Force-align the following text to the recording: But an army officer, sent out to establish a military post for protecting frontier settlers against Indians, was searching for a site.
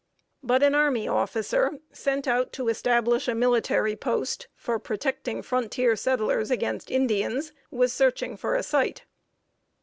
But 0.41 0.63
an 0.63 0.73
army 0.73 1.07
officer, 1.07 1.77
sent 1.91 2.27
out 2.27 2.51
to 2.53 2.69
establish 2.69 3.27
a 3.27 3.35
military 3.35 3.95
post 3.95 4.47
for 4.55 4.79
protecting 4.79 5.43
frontier 5.43 5.95
settlers 5.95 6.49
against 6.49 6.89
Indians, 6.89 7.53
was 7.69 7.93
searching 7.93 8.35
for 8.35 8.55
a 8.55 8.63
site. 8.63 9.03